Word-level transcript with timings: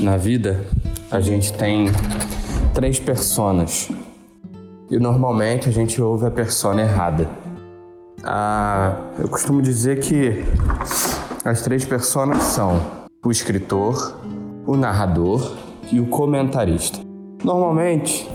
Na 0.00 0.16
vida, 0.16 0.64
a 1.10 1.20
gente 1.20 1.52
tem 1.52 1.86
três 2.72 3.00
personas. 3.00 3.90
E 4.90 4.98
normalmente 4.98 5.68
a 5.68 5.72
gente 5.72 6.00
ouve 6.00 6.24
a 6.24 6.30
persona 6.30 6.82
errada. 6.82 7.28
Ah, 8.24 8.96
eu 9.18 9.28
costumo 9.28 9.60
dizer 9.60 10.00
que 10.00 10.44
as 11.44 11.62
três 11.62 11.84
personas 11.84 12.42
são 12.44 12.80
o 13.24 13.30
escritor, 13.30 14.20
o 14.66 14.76
narrador 14.76 15.56
e 15.90 16.00
o 16.00 16.06
comentarista. 16.06 17.00
Normalmente, 17.44 18.28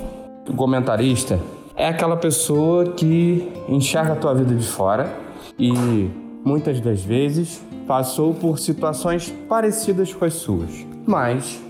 o 0.48 0.54
comentarista 0.54 1.40
é 1.76 1.88
aquela 1.88 2.18
pessoa 2.18 2.92
que 2.92 3.52
enxerga 3.68 4.14
a 4.14 4.16
tua 4.16 4.36
vida 4.36 4.54
de 4.54 4.68
fora 4.68 5.23
e 5.58 6.10
muitas 6.44 6.80
das 6.80 7.02
vezes 7.02 7.62
passou 7.88 8.34
por 8.34 8.60
situações 8.60 9.34
parecidas 9.48 10.14
com 10.14 10.26
as 10.26 10.34
suas, 10.34 10.86
mas 11.06 11.62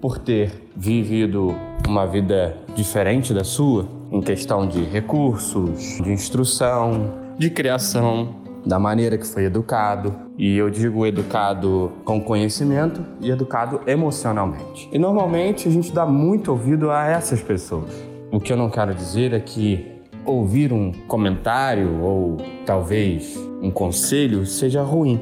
por 0.00 0.18
ter 0.18 0.52
vivido 0.76 1.54
uma 1.86 2.06
vida 2.06 2.56
diferente 2.74 3.32
da 3.32 3.44
sua, 3.44 3.86
em 4.10 4.20
questão 4.20 4.66
de 4.66 4.82
recursos, 4.82 6.00
de 6.02 6.10
instrução, 6.12 7.12
de 7.38 7.50
criação, 7.50 8.36
da 8.64 8.78
maneira 8.78 9.18
que 9.18 9.26
foi 9.26 9.44
educado, 9.44 10.14
e 10.38 10.56
eu 10.56 10.70
digo 10.70 11.04
educado 11.06 11.92
com 12.04 12.20
conhecimento 12.20 13.04
e 13.20 13.30
educado 13.30 13.80
emocionalmente. 13.86 14.88
E 14.92 14.98
normalmente 14.98 15.68
a 15.68 15.70
gente 15.70 15.92
dá 15.92 16.06
muito 16.06 16.50
ouvido 16.52 16.90
a 16.90 17.06
essas 17.06 17.42
pessoas. 17.42 17.90
O 18.30 18.40
que 18.40 18.52
eu 18.52 18.56
não 18.56 18.70
quero 18.70 18.94
dizer 18.94 19.32
é 19.32 19.40
que 19.40 19.92
ouvir 20.24 20.72
um 20.72 20.92
comentário 21.06 22.00
ou 22.00 22.36
talvez 22.64 23.36
um 23.62 23.70
conselho 23.70 24.44
seja 24.46 24.82
ruim. 24.82 25.20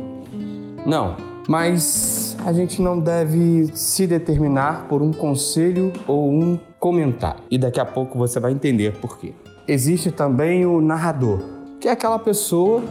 Não, 0.86 1.16
mas 1.48 2.36
a 2.44 2.52
gente 2.52 2.80
não 2.80 2.98
deve 2.98 3.70
se 3.74 4.06
determinar 4.06 4.86
por 4.88 5.02
um 5.02 5.12
conselho 5.12 5.92
ou 6.06 6.30
um 6.30 6.58
comentário. 6.78 7.42
E 7.50 7.58
daqui 7.58 7.80
a 7.80 7.84
pouco 7.84 8.18
você 8.18 8.40
vai 8.40 8.52
entender 8.52 8.92
por 8.98 9.18
quê. 9.18 9.34
Existe 9.68 10.10
também 10.10 10.64
o 10.64 10.80
narrador, 10.80 11.40
que 11.80 11.88
é 11.88 11.90
aquela 11.90 12.18
pessoa 12.18 12.82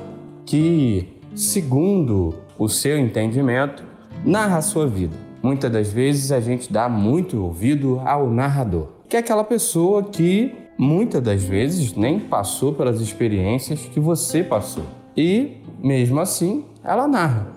que, 0.46 1.08
segundo 1.36 2.36
o 2.58 2.68
seu 2.70 2.98
entendimento, 2.98 3.84
narra 4.24 4.58
a 4.58 4.62
sua 4.62 4.88
vida. 4.88 5.16
Muitas 5.42 5.72
das 5.72 5.92
vezes 5.92 6.32
a 6.32 6.40
gente 6.40 6.72
dá 6.72 6.90
muito 6.90 7.42
ouvido 7.42 8.02
ao 8.06 8.30
narrador, 8.30 8.88
que 9.08 9.16
é 9.16 9.20
aquela 9.20 9.44
pessoa 9.44 10.04
que 10.04 10.54
muitas 10.80 11.22
das 11.22 11.44
vezes 11.44 11.94
nem 11.94 12.22
passou 12.22 12.72
pelas 12.72 13.02
experiências 13.02 13.82
que 13.82 14.00
você 14.00 14.42
passou. 14.42 14.86
E, 15.16 15.58
mesmo 15.84 16.22
assim, 16.22 16.64
ela 16.82 17.06
narra. 17.06 17.48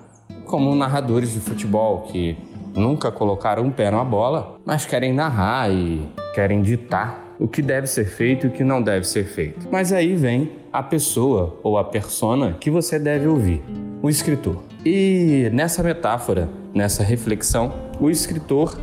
Como 0.44 0.74
narradores 0.74 1.32
de 1.32 1.38
futebol 1.38 2.00
que 2.10 2.36
nunca 2.74 3.12
colocaram 3.12 3.62
um 3.62 3.70
pé 3.70 3.92
na 3.92 4.02
bola, 4.02 4.56
mas 4.64 4.84
querem 4.84 5.12
narrar 5.12 5.70
e 5.70 6.02
querem 6.34 6.62
ditar 6.62 7.36
o 7.38 7.46
que 7.46 7.62
deve 7.62 7.86
ser 7.86 8.06
feito 8.06 8.46
e 8.46 8.48
o 8.48 8.52
que 8.52 8.64
não 8.64 8.82
deve 8.82 9.06
ser 9.06 9.24
feito. 9.24 9.68
Mas 9.70 9.92
aí 9.92 10.16
vem 10.16 10.50
a 10.72 10.82
pessoa 10.82 11.60
ou 11.62 11.78
a 11.78 11.84
persona 11.84 12.56
que 12.58 12.70
você 12.70 12.98
deve 12.98 13.28
ouvir, 13.28 13.62
o 14.02 14.10
escritor. 14.10 14.64
E 14.84 15.48
nessa 15.52 15.80
metáfora, 15.80 16.48
nessa 16.74 17.04
reflexão, 17.04 17.72
o 18.00 18.10
escritor 18.10 18.76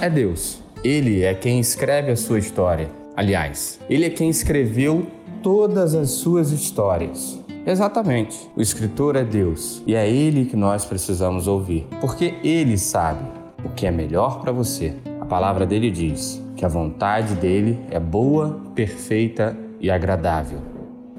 é 0.00 0.10
Deus. 0.10 0.62
Ele 0.82 1.22
é 1.22 1.32
quem 1.32 1.60
escreve 1.60 2.10
a 2.10 2.16
sua 2.16 2.38
história. 2.38 3.03
Aliás, 3.16 3.78
ele 3.88 4.04
é 4.04 4.10
quem 4.10 4.28
escreveu 4.28 5.06
todas 5.40 5.94
as 5.94 6.10
suas 6.10 6.50
histórias. 6.50 7.40
Exatamente. 7.64 8.50
O 8.56 8.60
escritor 8.60 9.14
é 9.14 9.22
Deus 9.22 9.82
e 9.86 9.94
é 9.94 10.08
ele 10.10 10.46
que 10.46 10.56
nós 10.56 10.84
precisamos 10.84 11.46
ouvir, 11.46 11.86
porque 12.00 12.34
ele 12.42 12.76
sabe 12.76 13.24
o 13.64 13.70
que 13.70 13.86
é 13.86 13.90
melhor 13.90 14.40
para 14.40 14.50
você. 14.50 14.94
A 15.20 15.24
palavra 15.24 15.64
dele 15.64 15.90
diz 15.90 16.42
que 16.56 16.64
a 16.64 16.68
vontade 16.68 17.34
dele 17.36 17.78
é 17.90 18.00
boa, 18.00 18.60
perfeita 18.74 19.56
e 19.80 19.90
agradável. 19.90 20.58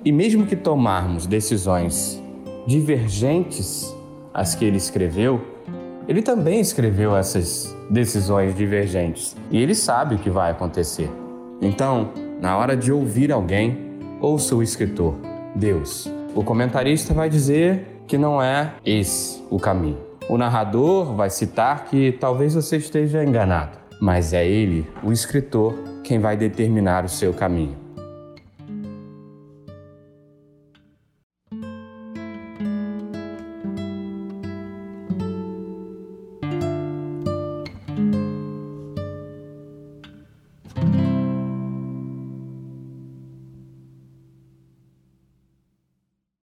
E 0.04 0.12
mesmo 0.12 0.46
que 0.46 0.56
tomarmos 0.56 1.26
decisões 1.26 2.22
divergentes 2.68 3.96
às 4.34 4.54
que 4.54 4.66
ele 4.66 4.78
escreveu, 4.78 5.42
ele 6.08 6.22
também 6.22 6.60
escreveu 6.60 7.16
essas 7.16 7.76
decisões 7.90 8.56
divergentes 8.56 9.36
e 9.50 9.58
ele 9.58 9.74
sabe 9.74 10.16
o 10.16 10.20
que 10.20 10.30
vai 10.30 10.52
acontecer. 10.52 11.10
Então, 11.62 12.12
na 12.42 12.58
hora 12.58 12.76
de 12.76 12.92
ouvir 12.92 13.32
alguém, 13.32 13.78
ouça 14.20 14.56
o 14.56 14.64
escritor, 14.64 15.16
Deus. 15.56 16.12
O 16.36 16.44
comentarista 16.44 17.14
vai 17.14 17.30
dizer 17.30 18.02
que 18.08 18.18
não 18.18 18.42
é 18.42 18.74
esse 18.86 19.44
o 19.50 19.60
caminho. 19.60 19.98
O 20.28 20.38
narrador 20.38 21.14
vai 21.14 21.30
citar 21.30 21.86
que 21.86 22.12
talvez 22.12 22.56
você 22.56 22.78
esteja 22.78 23.24
enganado, 23.24 23.78
mas 24.02 24.34
é 24.34 24.46
ele, 24.46 24.88
o 25.04 25.12
escritor, 25.12 25.74
quem 26.04 26.20
vai 26.20 26.36
determinar 26.36 27.06
o 27.06 27.10
seu 27.10 27.34
caminho. 27.34 27.85